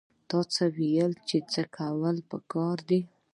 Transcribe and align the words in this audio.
ته 0.29 0.37
څه 0.53 0.63
وايې 0.75 1.07
چې 1.27 1.37
څه 1.51 1.61
کول 1.77 2.17
پکار 2.31 2.77
دي؟ 2.89 2.99